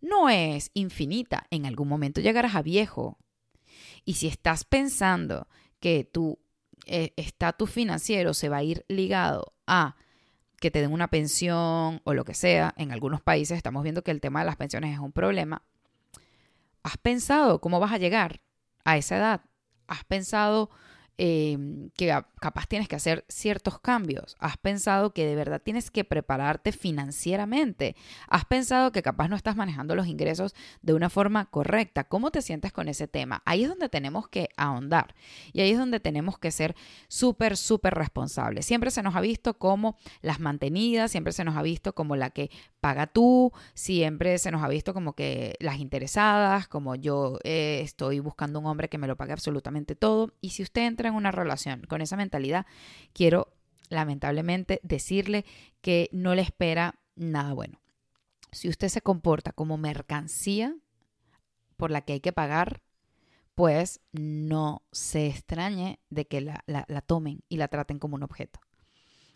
[0.00, 1.44] no es infinita.
[1.50, 3.18] En algún momento llegarás a viejo.
[4.04, 5.48] Y si estás pensando
[5.80, 6.38] que tu
[6.86, 9.96] eh, estatus financiero se va a ir ligado a
[10.60, 14.12] que te den una pensión o lo que sea, en algunos países estamos viendo que
[14.12, 15.62] el tema de las pensiones es un problema.
[16.84, 18.40] ¿Has pensado cómo vas a llegar
[18.84, 19.40] a esa edad?
[19.88, 20.70] ¿Has pensado
[21.16, 22.12] Em, que
[22.44, 24.36] capaz tienes que hacer ciertos cambios.
[24.38, 27.96] Has pensado que de verdad tienes que prepararte financieramente.
[28.28, 32.04] Has pensado que capaz no estás manejando los ingresos de una forma correcta.
[32.04, 33.40] ¿Cómo te sientes con ese tema?
[33.46, 35.14] Ahí es donde tenemos que ahondar
[35.54, 36.76] y ahí es donde tenemos que ser
[37.08, 38.66] súper, súper responsables.
[38.66, 42.28] Siempre se nos ha visto como las mantenidas, siempre se nos ha visto como la
[42.28, 42.50] que
[42.82, 48.20] paga tú, siempre se nos ha visto como que las interesadas, como yo eh, estoy
[48.20, 50.34] buscando un hombre que me lo pague absolutamente todo.
[50.42, 52.33] Y si usted entra en una relación con esa mentalidad,
[53.12, 53.54] quiero
[53.88, 55.44] lamentablemente decirle
[55.80, 57.80] que no le espera nada bueno.
[58.52, 60.76] Si usted se comporta como mercancía
[61.76, 62.82] por la que hay que pagar,
[63.54, 68.60] pues no se extrañe de que la, la, tomen y la traten como un objeto.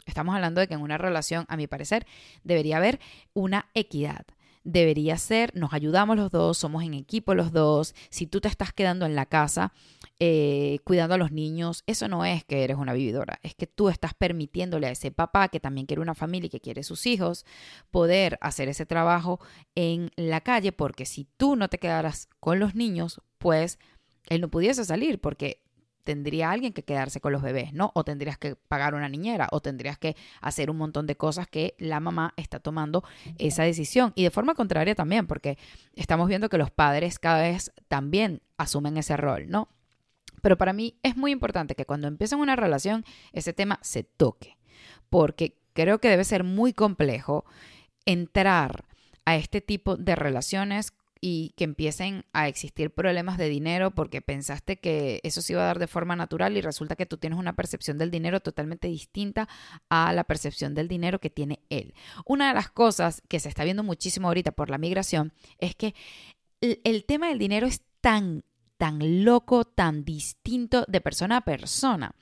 [0.07, 2.07] Estamos hablando de que en una relación, a mi parecer,
[2.43, 2.99] debería haber
[3.35, 4.27] una equidad
[4.69, 8.75] debería ser, nos ayudamos los dos, somos en equipo los dos, si tú te estás
[8.75, 9.73] quedando en la casa
[10.21, 13.89] eh, cuidando a los niños, eso no es que eres una vividora, es que tú
[13.89, 17.47] estás permitiéndole a ese papá que también quiere una familia y que quiere sus hijos,
[17.91, 19.41] poder hacer ese trabajo
[19.75, 23.79] en la calle, porque si tú no te quedaras con los niños, pues
[24.29, 25.63] él no pudiese salir, porque
[26.09, 27.93] tendría alguien que quedarse con los bebés, ¿no?
[27.95, 31.75] O tendrías que pagar una niñera, o tendrías que hacer un montón de cosas que
[31.77, 33.05] la mamá está tomando
[33.37, 34.15] esa decisión.
[34.15, 35.59] Y de forma contraria también, porque
[35.97, 39.69] estamos viendo que los padres cada vez también asumen ese rol, ¿no?
[40.41, 44.57] Pero para mí es muy importante que cuando empiecen una relación, ese tema se toque,
[45.11, 47.45] porque creo que debe ser muy complejo
[48.07, 48.87] entrar
[49.27, 54.77] a este tipo de relaciones y que empiecen a existir problemas de dinero porque pensaste
[54.77, 57.55] que eso se iba a dar de forma natural y resulta que tú tienes una
[57.55, 59.49] percepción del dinero totalmente distinta
[59.89, 61.95] a la percepción del dinero que tiene él.
[62.25, 65.95] Una de las cosas que se está viendo muchísimo ahorita por la migración es que
[66.61, 68.45] el, tema del dinero es tan
[68.77, 72.15] tan loco, tan distinto de persona a persona,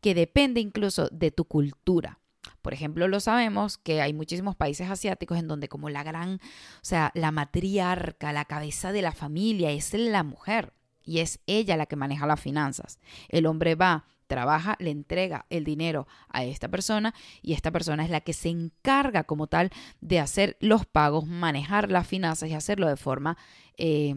[0.00, 2.20] que depende incluso de tu cultura.
[2.64, 6.80] Por ejemplo, lo sabemos que hay muchísimos países asiáticos en donde como la gran, o
[6.80, 10.72] sea, la matriarca, la cabeza de la familia es la mujer
[11.02, 13.00] y es ella la que maneja las finanzas.
[13.28, 18.08] El hombre va, trabaja, le entrega el dinero a esta persona y esta persona es
[18.08, 19.68] la que se encarga como tal
[20.00, 23.36] de hacer los pagos, manejar las finanzas y hacerlo de forma
[23.76, 24.14] eh,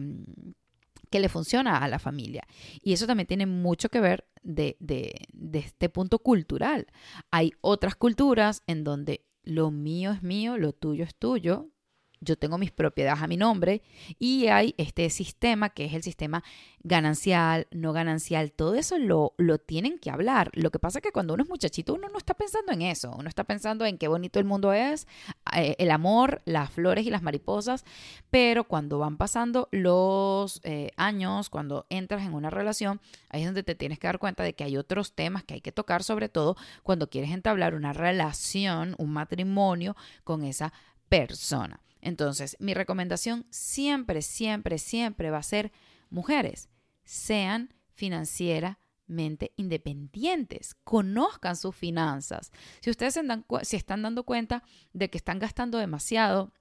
[1.08, 2.46] que le funciona a la familia.
[2.82, 6.86] Y eso también tiene mucho que ver de, de, este punto cultural.
[7.30, 11.70] Hay otras culturas en donde lo mío es mío, lo tuyo es tuyo,
[12.20, 13.82] yo tengo mis propiedades a mi nombre
[14.18, 16.42] y hay este sistema que es el sistema
[16.82, 20.50] ganancial, no ganancial, todo eso lo, lo tienen que hablar.
[20.54, 23.14] Lo que pasa es que cuando uno es muchachito uno no está pensando en eso,
[23.16, 25.06] uno está pensando en qué bonito el mundo es,
[25.54, 27.84] eh, el amor, las flores y las mariposas,
[28.30, 33.62] pero cuando van pasando los eh, años, cuando entras en una relación, ahí es donde
[33.62, 36.28] te tienes que dar cuenta de que hay otros temas que hay que tocar, sobre
[36.28, 40.72] todo cuando quieres entablar una relación, un matrimonio con esa
[41.08, 41.80] persona.
[42.00, 45.72] Entonces, mi recomendación siempre, siempre, siempre va a ser
[46.10, 46.68] mujeres,
[47.04, 52.52] sean financieramente independientes, conozcan sus finanzas.
[52.80, 56.52] Si ustedes se, dan, están dando cuenta de que están gastando demasiado,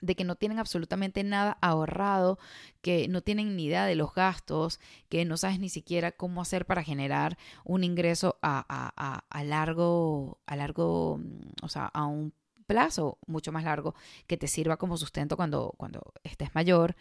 [0.00, 2.38] de que no tienen absolutamente nada ahorrado,
[2.80, 6.66] que no tienen ni idea de los gastos, que no sabes ni siquiera cómo hacer
[6.66, 11.20] para generar un ingreso a, largo, a largo,
[11.62, 12.32] o sea, a un
[12.70, 13.96] plazo mucho más largo
[14.28, 16.94] que te sirva como sustento cuando, cuando estés mayor,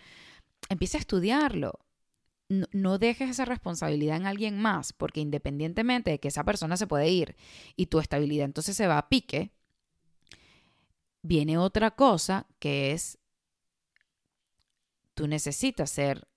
[0.68, 1.80] empieza a estudiarlo.
[2.50, 7.08] No, dejes esa responsabilidad en alguien más, porque independientemente de que esa persona se puede
[7.08, 7.36] ir
[7.76, 9.52] y tu estabilidad entonces se va a pique,
[11.22, 13.20] viene otra cosa que es,
[15.14, 16.28] tú necesitas ser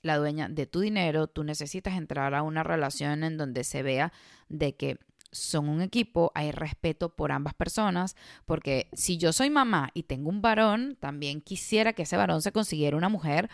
[0.00, 4.14] la dueña de tu dinero, tú necesitas entrar a una relación en donde se vea
[4.48, 4.98] de que
[5.32, 8.16] son un equipo, hay respeto por ambas personas,
[8.46, 12.52] porque si yo soy mamá y tengo un varón, también quisiera que ese varón se
[12.52, 13.48] consiguiera una mujer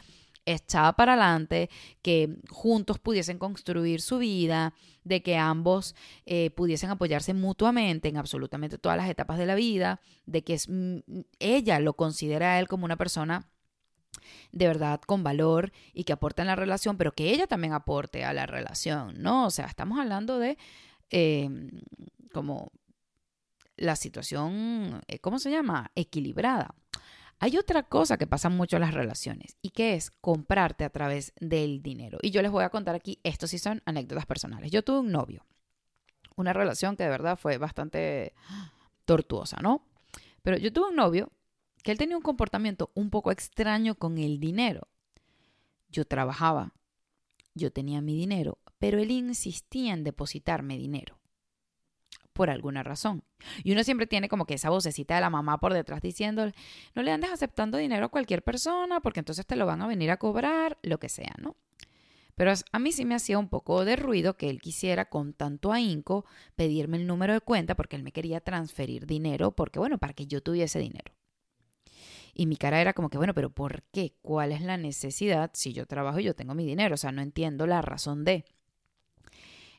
[0.45, 1.71] echada para adelante,
[2.03, 5.95] que juntos pudiesen construir su vida, de que ambos
[6.27, 11.21] eh, pudiesen apoyarse mutuamente en absolutamente todas las etapas de la vida, de que mm,
[11.39, 13.47] ella lo considera a él como una persona
[14.53, 18.25] de verdad con valor y que aporta en la relación, pero que ella también aporte
[18.25, 19.47] a la relación, ¿no?
[19.47, 20.59] O sea, estamos hablando de
[21.11, 21.71] Em,
[22.33, 22.73] como
[23.77, 25.91] la situación, eh, ¿cómo se llama?
[25.95, 26.75] Equilibrada.
[27.41, 31.33] Hay otra cosa que pasa mucho en las relaciones y que es comprarte a través
[31.41, 32.19] del dinero.
[32.21, 34.73] Y yo les voy a contar aquí, esto sí son anécdotas personales.
[34.73, 35.47] Yo tuve un novio,
[36.35, 38.35] una relación que de verdad fue bastante
[39.05, 39.87] tortuosa, ¿no?
[40.43, 41.31] Pero yo tuve un novio
[41.85, 44.89] que él tenía un comportamiento un poco extraño con el dinero.
[45.91, 46.75] Yo trabajaba,
[47.55, 51.19] yo tenía mi dinero, pero él insistía en depositarme dinero.
[52.33, 53.25] Por alguna razón.
[53.65, 56.55] Y uno siempre tiene como que esa vocecita de la mamá por detrás diciéndole,
[56.95, 60.11] no le andes aceptando dinero a cualquier persona porque entonces te lo van a venir
[60.11, 61.57] a cobrar, lo que sea, ¿no?
[62.39, 65.73] Pero a mí sí me hacía un poco de ruido que él quisiera con tanto
[65.73, 70.13] ahínco pedirme el número de cuenta porque él me quería transferir dinero, porque bueno, para
[70.13, 71.13] que yo tuviese dinero.
[72.35, 74.15] Y mi cara era como que, bueno, pero ¿por qué?
[74.23, 76.95] ¿Cuál es la necesidad si yo trabajo y yo tengo mi dinero?
[76.95, 78.45] O sea, no entiendo la razón de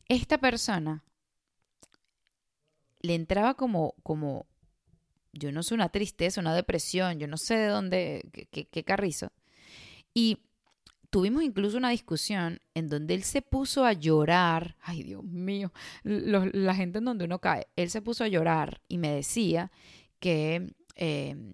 [0.10, 1.04] esta persona
[3.02, 4.48] le entraba como, como,
[5.32, 9.32] yo no sé, una tristeza, una depresión, yo no sé de dónde, qué, qué, carrizo.
[10.14, 10.40] Y
[11.10, 14.76] tuvimos incluso una discusión en donde él se puso a llorar.
[14.82, 15.72] Ay, Dios mío,
[16.04, 17.68] la gente en donde uno cae.
[17.76, 19.72] Él se puso a llorar y me decía
[20.20, 21.54] que, em,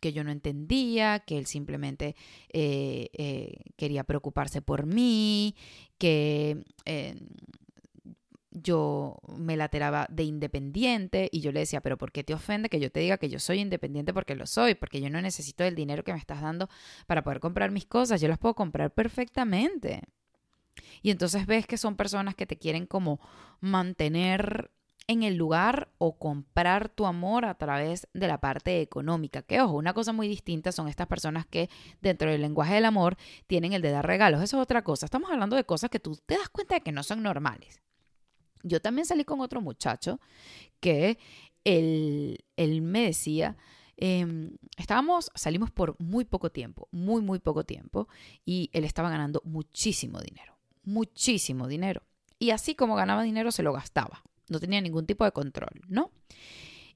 [0.00, 2.16] que, yo no entendía, que él simplemente
[2.52, 5.54] eh, eh, quería preocuparse por mí,
[5.96, 6.64] que
[8.52, 12.80] yo me lateraba de independiente y yo le decía, pero ¿por qué te ofende que
[12.80, 14.12] yo te diga que yo soy independiente?
[14.12, 16.68] Porque lo soy, porque yo no necesito el dinero que me estás dando
[17.06, 20.02] para poder comprar mis cosas, yo las puedo comprar perfectamente.
[21.02, 23.20] Y entonces ves que son personas que te quieren como
[23.60, 24.70] mantener
[25.08, 29.42] en el lugar o comprar tu amor a través de la parte económica.
[29.42, 31.68] Que ojo, una cosa muy distinta son estas personas que
[32.00, 34.42] dentro del lenguaje del amor tienen el de dar regalos.
[34.42, 35.06] Eso es otra cosa.
[35.06, 37.82] Estamos hablando de cosas que tú te das cuenta de que no son normales.
[38.62, 40.20] Yo también salí con otro muchacho
[40.80, 41.18] que
[41.64, 43.56] él, él me decía,
[43.96, 48.08] em, estábamos, salimos por muy poco tiempo, muy, muy poco tiempo,
[48.44, 52.02] y él estaba ganando muchísimo dinero, muchísimo dinero.
[52.38, 54.22] Y así como ganaba dinero, se lo gastaba.
[54.48, 56.10] No tenía ningún tipo de control, ¿no?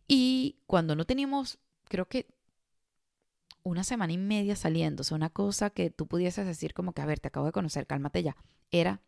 [0.08, 2.26] Y cuando no teníamos, creo que
[3.62, 7.02] una semana y media saliendo, o sea, una cosa que tú pudieses decir como que,
[7.02, 8.36] a ver, te acabo de conocer, cálmate ya,
[8.70, 9.00] era,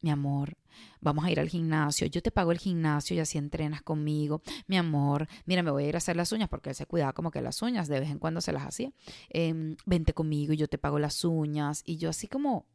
[0.00, 0.56] mi amor,
[1.00, 4.76] vamos a ir al gimnasio, yo te pago el gimnasio y así entrenas conmigo, mi
[4.76, 7.30] amor, mira, me voy a ir a hacer las uñas porque él se cuidaba como
[7.30, 8.92] que las uñas, de vez en cuando se las hacía,
[9.30, 12.66] em, vente conmigo y yo te pago las uñas y yo así como,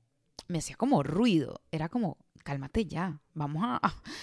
[0.47, 3.79] me hacía como ruido, era como, cálmate ya, vamos a,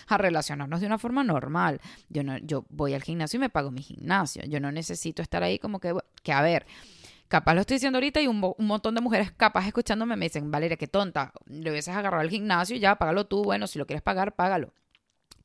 [0.09, 3.71] a, relacionarnos de una forma normal, yo, no, yo voy al gimnasio y me pago
[3.71, 6.67] mi gimnasio, yo no necesito estar ahí como que, que a ver,
[7.31, 10.77] Capaz lo estoy diciendo ahorita y un, montón de mujeres capaz escuchándome me dicen, Valeria,
[10.77, 14.03] qué tonta, le hubieses agarrado al gimnasio y ya, págalo tú, bueno, si lo quieres
[14.03, 14.73] pagar, págalo.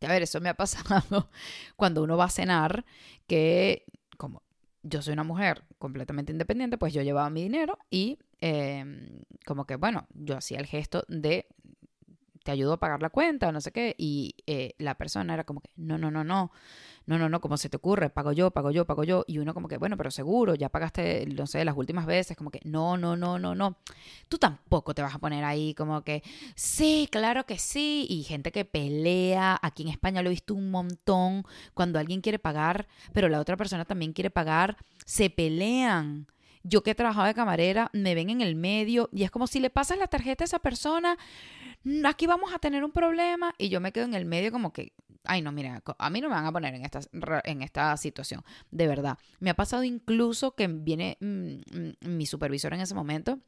[0.01, 1.29] a ver, eso me ha pasado
[1.75, 2.85] cuando uno va a cenar,
[3.27, 3.85] que
[4.17, 4.41] como
[4.81, 9.75] yo soy una mujer completamente independiente, pues yo llevaba mi dinero y em, como que,
[9.75, 11.45] bueno, yo hacía el gesto de
[12.43, 15.43] te ayudo a pagar la cuenta o no sé qué, y eh, la persona era
[15.43, 16.51] como que, no, no, no, no,
[17.05, 19.53] no, no, no, como se te ocurre, pago yo, pago yo, pago yo, y uno
[19.53, 22.97] como que, bueno, pero seguro, ya pagaste, no sé, las últimas veces, como que, no,
[22.97, 23.77] no, no, no, no,
[24.27, 26.23] tú tampoco te vas a poner ahí como que,
[26.55, 30.71] sí, claro que sí, y gente que pelea, aquí en España lo he visto un
[30.71, 36.27] montón, cuando alguien quiere pagar, pero la otra persona también quiere pagar, se pelean.
[36.67, 39.59] Yo que he trabajado de camarera, me ven en el medio y es como si
[39.59, 41.15] le pasas la tarjeta a esa persona,
[42.03, 44.93] aquí vamos a tener un problema y yo me quedo en el medio como que,
[45.25, 47.01] ay no, mira, a mí no me van a poner en esta,
[47.43, 49.19] en esta situación, de verdad.
[49.39, 53.39] Me ha pasado incluso que viene mm, mm, mi supervisor en ese momento,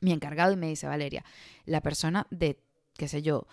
[0.00, 1.24] mi encargado, y me dice, Valeria,
[1.64, 2.62] la persona de,
[2.96, 3.48] qué sé yo,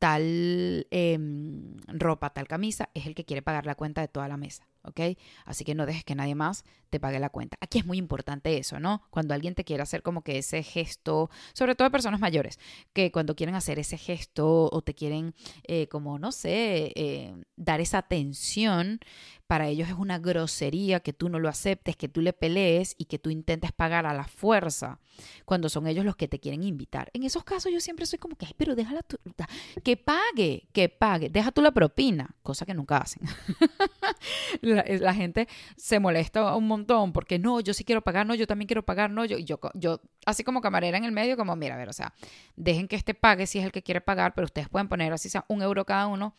[0.00, 4.36] tal em, ropa, tal camisa, es el que quiere pagar la cuenta de toda la
[4.36, 4.66] mesa.
[4.88, 5.00] ¿Ok?
[5.44, 7.56] Así que no dejes que nadie más te pague la cuenta.
[7.60, 9.02] Aquí es muy importante eso, ¿no?
[9.10, 12.58] Cuando alguien te quiere hacer como que ese gesto, sobre todo personas mayores,
[12.92, 17.80] que cuando quieren hacer ese gesto o te quieren, eh, como, no sé, eh, dar
[17.80, 19.00] esa atención,
[19.48, 23.06] para ellos es una grosería que tú no lo aceptes, que tú le pelees y
[23.06, 25.00] que tú intentes pagar a la fuerza
[25.46, 27.10] cuando son ellos los que te quieren invitar.
[27.14, 29.16] En esos casos yo siempre soy como que, pero déjala tú,
[29.82, 33.22] que pague, que pague, deja tú la propina, cosa que nunca hacen.
[34.86, 38.66] la, gente se molesta un montón porque no, yo sí quiero pagar, no, yo también
[38.66, 41.78] quiero pagar, no, yo, yo, yo, así como camarera en el medio, como, mira, a
[41.78, 42.12] ver, o sea,
[42.56, 45.28] dejen que este pague si es el que quiere pagar, pero ustedes pueden poner así
[45.28, 46.34] sea un euro cada uno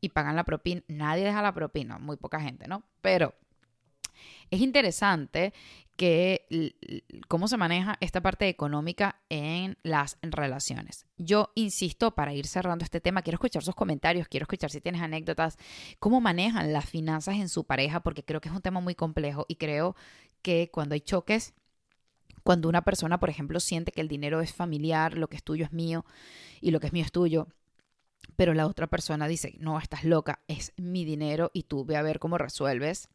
[0.00, 0.82] y pagan la propina.
[0.88, 2.84] Nadie deja la propina, muy poca gente, ¿no?
[3.00, 3.34] Pero
[4.50, 5.52] es interesante
[5.96, 6.74] que
[7.28, 11.04] cómo se maneja esta parte económica en las relaciones.
[11.18, 15.02] Yo insisto, para ir cerrando este tema, quiero escuchar sus comentarios, quiero escuchar si tienes
[15.02, 15.58] anécdotas,
[15.98, 19.44] cómo manejan las finanzas en su pareja, porque creo que es un tema muy complejo
[19.46, 19.94] y creo
[20.40, 21.52] que cuando hay choques,
[22.44, 25.66] cuando una persona, por ejemplo, siente que el dinero es familiar, lo que es tuyo
[25.66, 26.06] es mío
[26.62, 27.48] y lo que es mío es tuyo,
[28.36, 32.02] pero la otra persona dice, no, estás loca, es mi dinero y tú ve a
[32.02, 33.10] ver cómo resuelves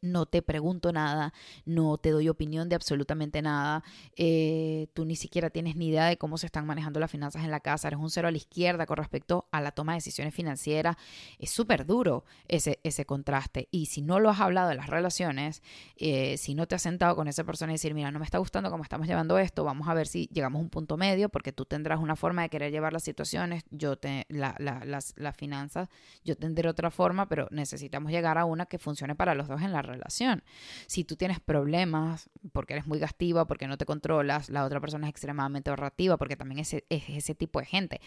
[0.00, 1.32] no te pregunto nada,
[1.64, 3.82] no te doy opinión de absolutamente nada,
[4.16, 7.50] eh, tú ni siquiera tienes ni idea de cómo se están manejando las finanzas en
[7.50, 10.34] la casa, eres un cero a la izquierda con respecto a la toma de decisiones
[10.34, 10.96] financieras,
[11.38, 13.68] es súper duro ese, ese contraste.
[13.70, 15.62] Y si no lo has hablado de las relaciones,
[15.96, 18.38] eh, si no te has sentado con esa persona y decir, mira, no me está
[18.38, 21.52] gustando cómo estamos llevando esto, vamos a ver si llegamos a un punto medio, porque
[21.52, 25.88] tú tendrás una forma de querer llevar las situaciones, yo te, la, las, las finanzas,
[26.24, 29.72] yo tendré otra forma, pero necesitamos llegar a una que funcione para los dos en
[29.72, 30.42] la relación.
[30.86, 35.06] Si tú tienes problemas porque eres muy gastiva, porque no te controlas, la otra persona
[35.06, 38.00] es extremadamente ahorrativa, porque también es, es ese tipo de gente.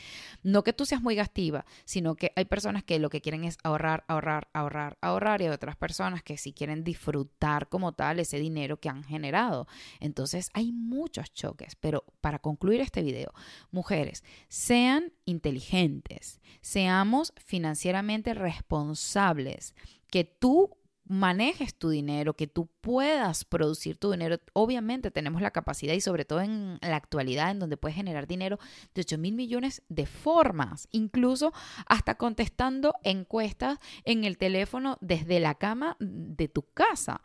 [0.44, 3.58] No que tú seas muy gastiva, sino que hay personas que lo que quieren es
[3.64, 8.80] ahorrar, ahorrar, ahorrar, ahorrar, y otras personas que sí quieren disfrutar como tal ese dinero
[8.80, 9.68] que han generado.
[10.00, 13.34] Entonces hay muchos choques, pero para concluir este video,
[13.72, 19.76] mujeres, sean inteligentes, seamos financieramente responsables,
[20.10, 24.38] que tú manejes tu dinero, que tú puedas producir tu dinero.
[24.54, 28.60] Obviamente tenemos la capacidad y sobre todo en la actualidad en donde puedes generar dinero
[28.94, 31.54] de 8 mil millones de formas, incluso
[31.86, 37.22] hasta contestando encuestas en el teléfono desde la cama de tu casa.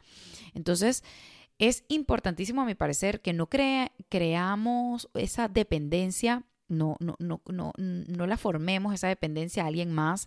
[0.54, 1.02] Entonces,
[1.58, 8.26] es importantísimo a mi parecer que no creamos esa dependencia, no, no, no, no, no
[8.26, 10.26] la formemos esa dependencia a alguien más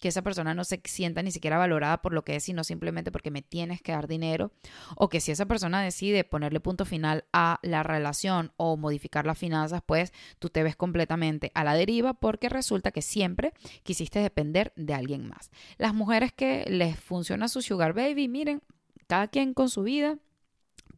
[0.00, 3.12] que esa persona no se sienta ni siquiera valorada por lo que es, sino simplemente
[3.12, 4.52] porque me tienes que dar dinero,
[4.96, 9.38] o que si esa persona decide ponerle punto final a la relación o modificar las
[9.38, 14.72] finanzas, pues tú te ves completamente a la deriva porque resulta que siempre quisiste depender
[14.76, 15.50] de alguien más.
[15.78, 18.62] Las mujeres que les funciona su sugar baby, miren,
[19.06, 20.18] cada quien con su vida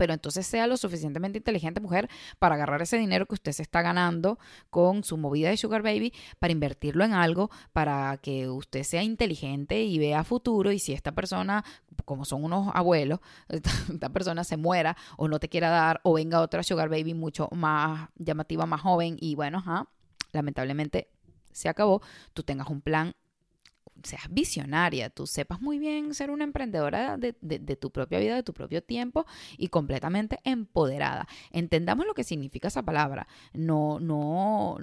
[0.03, 3.83] pero entonces sea lo suficientemente inteligente mujer para agarrar ese dinero que usted se está
[3.83, 4.37] ganando
[4.69, 9.85] con su movida de Sugar Baby para invertirlo en algo, para que usted sea inteligente
[9.85, 11.65] y vea futuro y si esta persona,
[12.05, 16.41] como son unos abuelos, esta, persona se muera o no te quiera dar o venga
[16.41, 19.63] otra Sugar Baby mucho más llamativa, más joven y bueno,
[20.33, 21.11] lamentablemente
[21.53, 22.03] se acabó,
[22.35, 23.15] tú tengas un plan
[24.05, 27.33] seas visionaria, tú sepas muy bien ser una emprendedora de,
[27.77, 29.27] tu propia vida, de tu propio tiempo
[29.57, 31.27] y completamente empoderada.
[31.51, 33.27] Entendamos lo que significa esa palabra.
[33.53, 34.79] No, no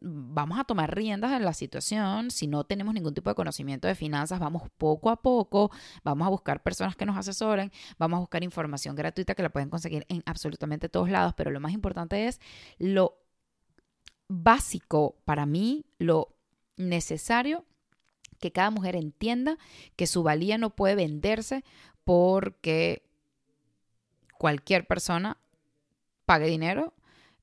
[0.00, 2.30] vamos a tomar riendas en la situación.
[2.30, 5.70] Si no tenemos ningún tipo de conocimiento de finanzas, vamos poco a poco,
[6.04, 9.70] vamos a buscar personas que nos asesoren, vamos a buscar información gratuita que la pueden
[9.70, 12.40] conseguir en absolutamente todos lados, pero lo más importante es
[12.78, 13.18] lo
[14.28, 16.36] básico para mí, lo
[16.76, 17.66] necesario
[18.40, 19.58] que cada mujer entienda
[19.96, 21.62] que su valía no puede venderse
[22.04, 23.02] porque
[24.38, 25.36] cualquier persona
[26.24, 26.94] pague dinero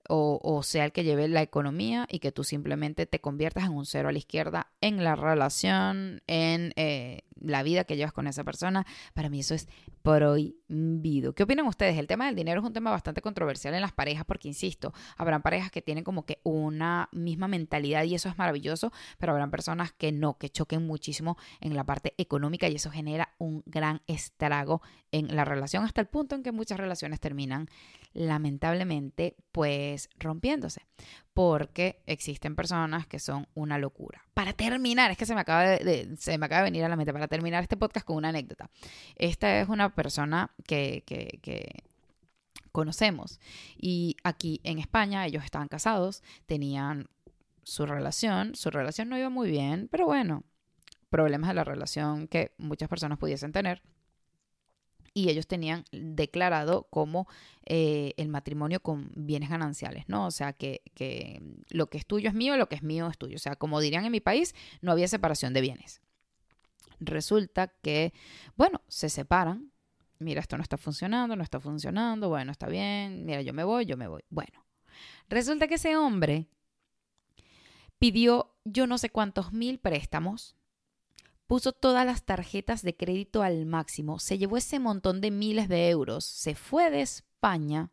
[0.10, 3.86] o, sea el que lleve la economía y que tú simplemente te conviertas en un
[3.86, 8.44] cero a la izquierda en la relación, en eh, la vida que llevas con esa
[8.44, 8.86] persona.
[9.14, 9.68] Para mí eso es
[10.02, 11.34] prohibido.
[11.34, 11.98] ¿Qué opinan ustedes?
[11.98, 15.42] El tema del dinero es un tema bastante controversial en las parejas porque, insisto, habrán
[15.42, 19.92] parejas que tienen como que una misma mentalidad y eso es maravilloso, pero habrán personas
[19.92, 24.82] que no, que choquen muchísimo en la parte económica y eso genera un gran estrago
[25.12, 27.70] en la relación hasta el punto en que muchas relaciones terminan
[28.18, 30.82] lamentablemente pues rompiéndose
[31.34, 34.24] porque existen personas que son una locura.
[34.34, 36.96] Para terminar, es que se me acaba de, se me acaba de venir a la
[36.96, 38.72] mente, para terminar este podcast con una anécdota.
[39.16, 41.84] Esta es una persona que, que
[42.72, 43.40] conocemos
[43.78, 47.08] y aquí en España ellos estaban casados, tenían
[47.62, 50.44] su relación, su relación no iba muy bien, pero bueno,
[51.10, 53.84] problemas de la relación que muchas personas pudiesen tener
[55.18, 57.28] y ellos tenían declarado como
[57.66, 60.28] eh, el matrimonio con bienes gananciales, ¿no?
[60.28, 63.18] O sea, que, que lo que es tuyo es mío, lo que es mío es
[63.18, 63.36] tuyo.
[63.36, 66.02] O sea, como dirían en mi país, no había separación de bienes.
[67.00, 68.14] Resulta que,
[68.58, 69.72] bueno, se separan.
[70.20, 73.88] Mira, esto no está funcionando, no está funcionando, bueno, está bien, mira, yo me voy,
[73.88, 74.22] yo me voy.
[74.30, 74.68] Bueno,
[75.30, 76.48] resulta que ese hombre
[77.98, 80.57] pidió yo no sé cuántos mil préstamos
[81.48, 85.90] puso todas las tarjetas de crédito al máximo, se llevó ese montón de miles de
[85.90, 87.90] euros, se fue de España.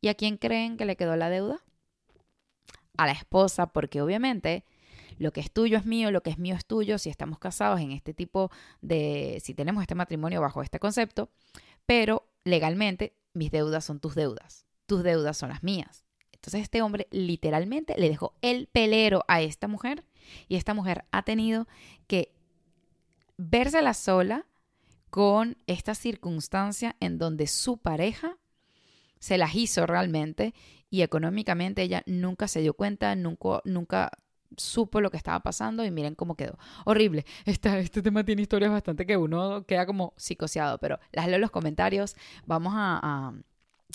[0.00, 1.60] ¿Y a quién creen que le quedó la deuda?
[2.96, 4.64] A la esposa, porque obviamente
[5.18, 7.80] lo que es tuyo es mío, lo que es mío es tuyo, si estamos casados
[7.80, 8.50] en este tipo
[8.80, 11.28] de, si tenemos este matrimonio bajo este concepto,
[11.84, 16.06] pero legalmente mis deudas son tus deudas, tus deudas son las mías.
[16.32, 20.04] Entonces este hombre literalmente le dejó el pelero a esta mujer
[20.48, 21.68] y esta mujer ha tenido
[22.06, 22.32] que
[23.40, 24.46] vérsela sola
[25.08, 28.36] con esta circunstancia en donde su pareja
[29.18, 30.54] se las hizo realmente
[30.90, 34.10] y económicamente ella nunca se dio cuenta, nunca, nunca
[34.56, 36.58] supo lo que estaba pasando y miren cómo quedó.
[36.84, 37.24] Horrible.
[37.44, 41.40] Este, este tema tiene historias bastante que uno queda como psicoseado, pero las leo en
[41.42, 42.16] los comentarios.
[42.46, 43.32] Vamos a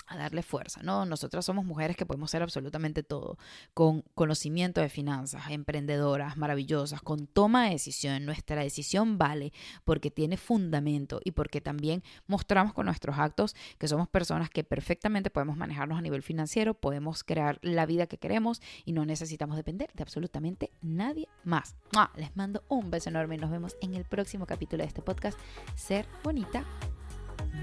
[0.09, 1.05] darle fuerza, ¿no?
[1.05, 3.37] Nosotras somos mujeres que podemos ser absolutamente todo,
[3.73, 8.25] con conocimiento de finanzas, emprendedoras, maravillosas, con toma de decisión.
[8.25, 14.07] Nuestra decisión vale porque tiene fundamento y porque también mostramos con nuestros actos que somos
[14.07, 18.93] personas que perfectamente podemos manejarnos a nivel financiero, podemos crear la vida que queremos y
[18.93, 21.75] no necesitamos depender de absolutamente nadie más.
[22.15, 25.37] Les mando un beso enorme y nos vemos en el próximo capítulo de este podcast,
[25.75, 26.65] Ser Bonita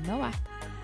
[0.06, 0.81] no basta.